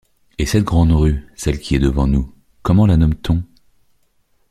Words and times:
Et 0.39 0.47
cette 0.47 0.63
grande 0.63 0.93
rue, 0.93 1.27
celle 1.35 1.59
qui 1.59 1.75
est 1.75 1.79
devant 1.79 2.07
nous, 2.07 2.33
comment 2.63 2.87
la 2.87 2.97
nomme-t-on? 2.97 3.43